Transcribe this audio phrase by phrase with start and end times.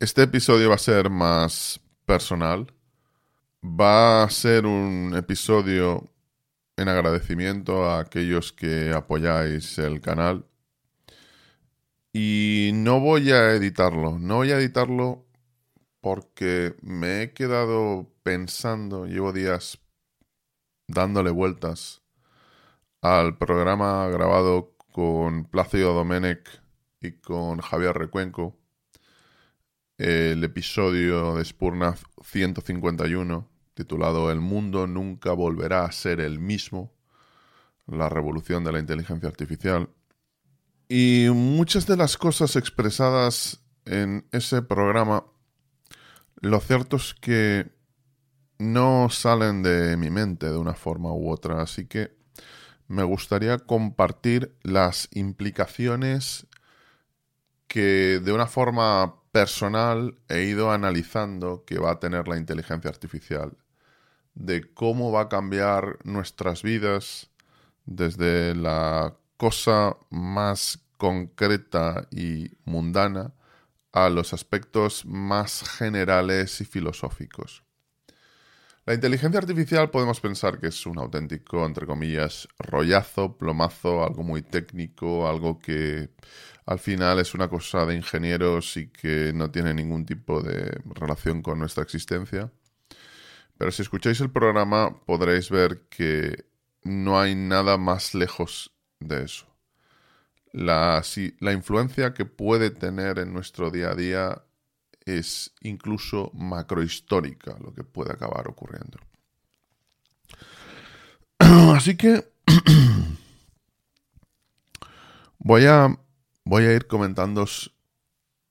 [0.00, 2.72] Este episodio va a ser más personal.
[3.62, 6.08] Va a ser un episodio
[6.78, 10.46] en agradecimiento a aquellos que apoyáis el canal.
[12.14, 14.18] Y no voy a editarlo.
[14.18, 15.26] No voy a editarlo
[16.00, 19.80] porque me he quedado pensando, llevo días
[20.88, 22.00] dándole vueltas
[23.02, 26.62] al programa grabado con Plácido Domenech
[27.02, 28.59] y con Javier Recuenco
[30.00, 36.90] el episodio de Spurna 151, titulado El mundo nunca volverá a ser el mismo,
[37.86, 39.90] la revolución de la inteligencia artificial.
[40.88, 45.26] Y muchas de las cosas expresadas en ese programa,
[46.40, 47.70] lo cierto es que
[48.58, 52.16] no salen de mi mente de una forma u otra, así que
[52.88, 56.46] me gustaría compartir las implicaciones
[57.68, 63.56] que de una forma personal he ido analizando que va a tener la inteligencia artificial,
[64.34, 67.30] de cómo va a cambiar nuestras vidas
[67.86, 73.32] desde la cosa más concreta y mundana
[73.92, 77.64] a los aspectos más generales y filosóficos.
[78.86, 84.42] La inteligencia artificial podemos pensar que es un auténtico, entre comillas, rollazo, plomazo, algo muy
[84.42, 86.10] técnico, algo que
[86.66, 91.42] al final es una cosa de ingenieros y que no tiene ningún tipo de relación
[91.42, 92.50] con nuestra existencia.
[93.58, 96.46] Pero si escucháis el programa podréis ver que
[96.82, 99.46] no hay nada más lejos de eso.
[100.52, 101.02] La,
[101.40, 104.42] la influencia que puede tener en nuestro día a día
[105.18, 108.98] es incluso macrohistórica lo que puede acabar ocurriendo.
[111.38, 112.28] Así que
[115.38, 115.96] voy a
[116.44, 117.46] Voy a ir comentando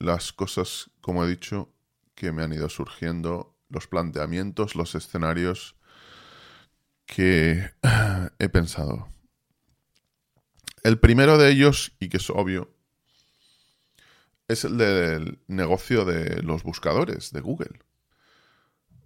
[0.00, 1.72] las cosas, como he dicho,
[2.16, 5.76] que me han ido surgiendo, los planteamientos, los escenarios
[7.06, 7.70] que
[8.40, 9.08] he pensado.
[10.82, 12.73] El primero de ellos, y que es obvio,
[14.48, 17.80] es el del negocio de los buscadores de Google.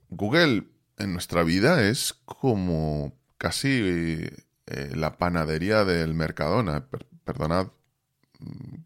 [0.08, 0.64] Google
[0.96, 4.30] en nuestra vida es como casi
[4.66, 6.88] eh, la panadería del Mercadona.
[7.24, 7.68] perdonad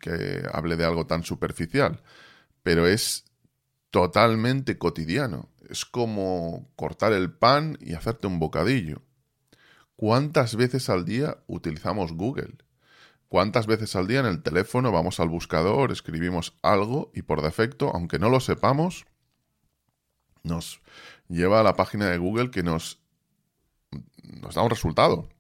[0.01, 2.03] que hable de algo tan superficial,
[2.63, 3.25] pero es
[3.91, 5.51] totalmente cotidiano.
[5.69, 9.03] Es como cortar el pan y hacerte un bocadillo.
[9.97, 12.57] ¿Cuántas veces al día utilizamos Google?
[13.33, 17.91] ¿Cuántas veces al día en el teléfono vamos al buscador, escribimos algo y por defecto,
[17.95, 19.07] aunque no lo sepamos,
[20.43, 20.83] nos
[21.31, 23.01] lleva a la página de Google que nos,
[24.23, 25.31] nos da un resultado?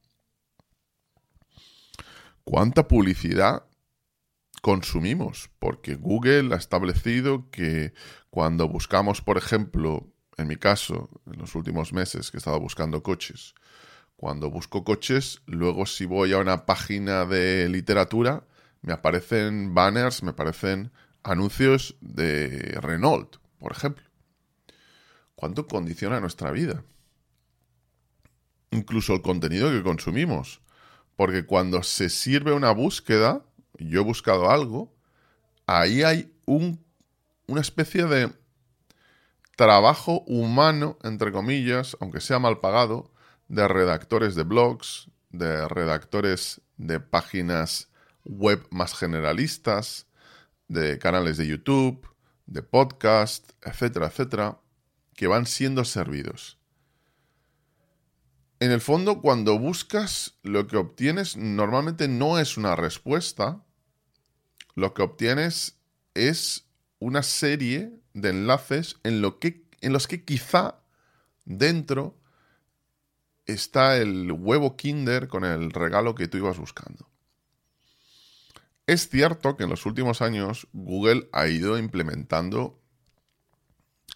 [2.44, 3.66] ¿Cuánta publicidad
[4.62, 7.92] consumimos, porque Google ha establecido que
[8.30, 13.02] cuando buscamos, por ejemplo, en mi caso, en los últimos meses que he estado buscando
[13.02, 13.54] coches,
[14.22, 18.44] cuando busco coches, luego si voy a una página de literatura,
[18.80, 20.92] me aparecen banners, me aparecen
[21.24, 24.04] anuncios de Renault, por ejemplo.
[25.34, 26.84] ¿Cuánto condiciona nuestra vida?
[28.70, 30.60] Incluso el contenido que consumimos.
[31.16, 33.44] Porque cuando se sirve una búsqueda,
[33.76, 34.94] yo he buscado algo,
[35.66, 36.80] ahí hay un,
[37.48, 38.30] una especie de
[39.56, 43.11] trabajo humano, entre comillas, aunque sea mal pagado,
[43.52, 47.90] de redactores de blogs, de redactores de páginas
[48.24, 50.06] web más generalistas,
[50.68, 52.08] de canales de YouTube,
[52.46, 54.58] de podcast, etcétera, etcétera,
[55.14, 56.58] que van siendo servidos.
[58.58, 63.62] En el fondo, cuando buscas, lo que obtienes normalmente no es una respuesta,
[64.74, 65.76] lo que obtienes
[66.14, 66.64] es
[67.00, 69.22] una serie de enlaces en,
[69.82, 70.76] en los que quizá
[71.44, 72.21] dentro
[73.46, 77.08] está el huevo Kinder con el regalo que tú ibas buscando.
[78.86, 82.80] Es cierto que en los últimos años Google ha ido implementando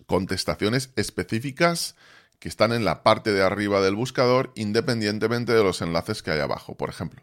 [0.06, 1.94] contestaciones específicas
[2.38, 6.40] que están en la parte de arriba del buscador independientemente de los enlaces que hay
[6.40, 6.76] abajo.
[6.76, 7.22] Por ejemplo,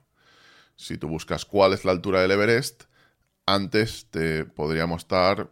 [0.76, 2.84] si tú buscas cuál es la altura del Everest,
[3.46, 5.52] antes te podría mostrar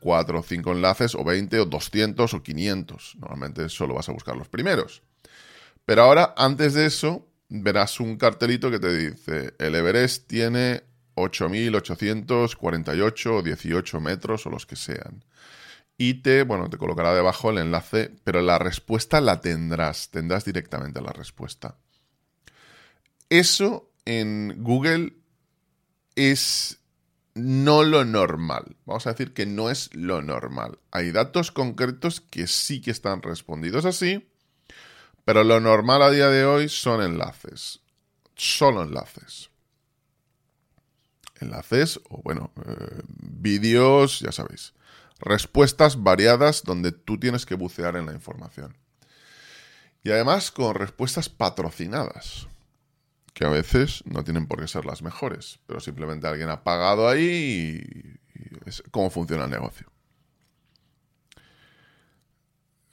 [0.00, 3.16] 4 o 5 enlaces, o 20, o 200, o 500.
[3.18, 5.02] Normalmente solo vas a buscar los primeros.
[5.84, 10.84] Pero ahora, antes de eso, verás un cartelito que te dice, el Everest tiene
[11.14, 15.24] 8.848 o 18 metros o los que sean.
[15.96, 21.00] Y te, bueno, te colocará debajo el enlace, pero la respuesta la tendrás, tendrás directamente
[21.00, 21.76] la respuesta.
[23.28, 25.14] Eso en Google
[26.16, 26.80] es
[27.34, 28.76] no lo normal.
[28.86, 30.78] Vamos a decir que no es lo normal.
[30.90, 34.28] Hay datos concretos que sí que están respondidos así,
[35.24, 37.80] pero lo normal a día de hoy son enlaces.
[38.34, 39.50] Solo enlaces.
[41.40, 44.74] Enlaces o, bueno, eh, vídeos, ya sabéis.
[45.20, 48.76] Respuestas variadas donde tú tienes que bucear en la información.
[50.02, 52.46] Y además con respuestas patrocinadas
[53.32, 57.08] que a veces no tienen por qué ser las mejores, pero simplemente alguien ha pagado
[57.08, 59.88] ahí y, es cómo funciona el negocio.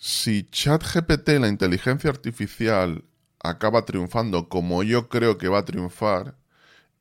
[0.03, 3.06] Si ChatGPT, la inteligencia artificial,
[3.39, 6.39] acaba triunfando como yo creo que va a triunfar,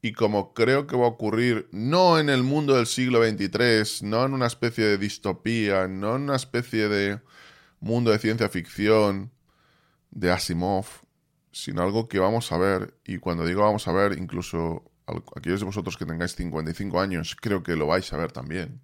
[0.03, 4.27] y como creo que va a ocurrir no en el mundo del siglo XXIII, no
[4.27, 7.23] en una especie de distopía, no en una especie de
[7.81, 9.31] mundo de ciencia ficción,
[10.11, 10.85] de Asimov,
[11.53, 14.85] sino algo que vamos a ver, y cuando digo vamos a ver, incluso
[15.35, 18.83] aquellos de vosotros que tengáis 55 años, creo que lo vais a ver también.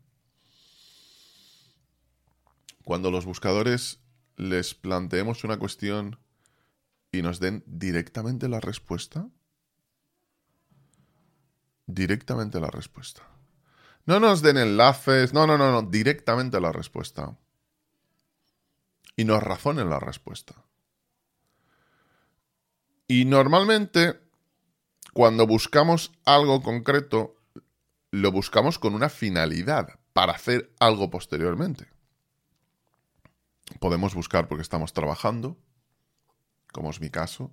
[2.83, 4.01] Cuando los buscadores
[4.37, 6.19] les planteemos una cuestión
[7.12, 9.29] y nos den directamente la respuesta,
[11.87, 13.23] directamente la respuesta.
[14.05, 17.37] No nos den enlaces, no, no, no, no, directamente la respuesta.
[19.17, 20.55] Y nos razonen la respuesta.
[23.09, 24.21] Y normalmente,
[25.12, 27.37] cuando buscamos algo concreto,
[28.11, 31.96] lo buscamos con una finalidad, para hacer algo posteriormente.
[33.81, 35.57] Podemos buscar porque estamos trabajando,
[36.73, 37.53] como es mi caso.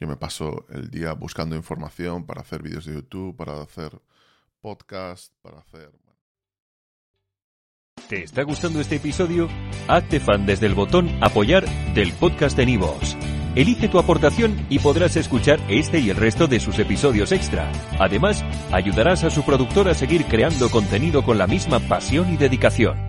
[0.00, 4.00] Yo me paso el día buscando información para hacer vídeos de YouTube, para hacer
[4.60, 5.92] podcast, para hacer...
[8.08, 9.48] ¿Te está gustando este episodio?
[9.88, 11.64] Hazte fan desde el botón apoyar
[11.94, 13.16] del podcast de Nivos.
[13.54, 17.70] Elige tu aportación y podrás escuchar este y el resto de sus episodios extra.
[18.00, 23.03] Además, ayudarás a su productor a seguir creando contenido con la misma pasión y dedicación.